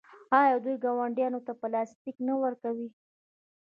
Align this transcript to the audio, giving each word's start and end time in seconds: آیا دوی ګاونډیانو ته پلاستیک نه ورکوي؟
آیا 0.39 0.55
دوی 0.63 0.75
ګاونډیانو 0.83 1.39
ته 1.47 1.51
پلاستیک 1.61 2.17
نه 2.27 2.33
ورکوي؟ 2.43 2.87